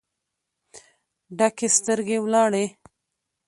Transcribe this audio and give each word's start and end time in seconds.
ډکې 1.37 1.67
سترګې 1.77 2.17
ولاړې 2.21 2.65